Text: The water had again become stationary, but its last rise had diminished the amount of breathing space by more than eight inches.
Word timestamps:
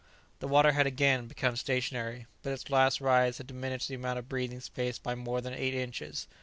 The 0.39 0.47
water 0.47 0.71
had 0.71 0.87
again 0.87 1.27
become 1.27 1.55
stationary, 1.55 2.25
but 2.41 2.53
its 2.53 2.71
last 2.71 3.01
rise 3.01 3.37
had 3.37 3.45
diminished 3.45 3.87
the 3.87 3.93
amount 3.93 4.17
of 4.17 4.27
breathing 4.27 4.59
space 4.59 4.97
by 4.97 5.13
more 5.13 5.41
than 5.41 5.53
eight 5.53 5.75
inches. 5.75 6.25